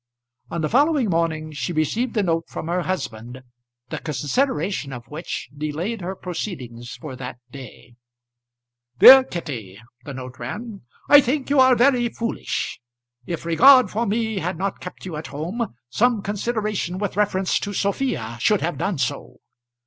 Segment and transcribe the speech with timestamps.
[0.49, 3.43] On the following morning she received a note from her husband
[3.89, 7.93] the consideration of which delayed her proceedings for that day.
[8.97, 10.81] "DEAR KITTY," the note ran.
[11.07, 12.81] I think you are very foolish.
[13.27, 17.71] If regard for me had not kept you at home, some consideration with reference to
[17.71, 19.37] Sophia should have done so.